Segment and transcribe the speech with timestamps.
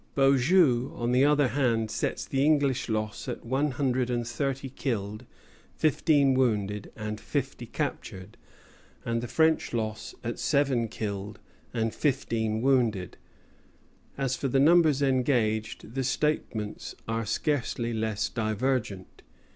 [0.15, 5.27] Beaujeu, on the other hand, sets the English loss at one hundred and thirty killed,
[5.75, 8.35] fifteen wounded, and fifty captured;
[9.05, 11.37] and the French loss at seven killed
[11.71, 13.15] and fifteen wounded.
[14.17, 19.21] As for the numbers engaged, the statements are scarcely less divergent.